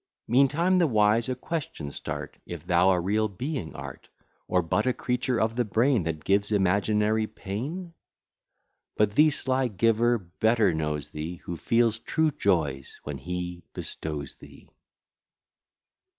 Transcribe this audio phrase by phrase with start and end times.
[0.27, 4.09] Meantime, the wise a question start, If thou a real being art;
[4.47, 7.93] Or but a creature of the brain, That gives imaginary pain?
[8.97, 14.71] But the sly giver better knows thee; Who feels true joys when he bestows thee.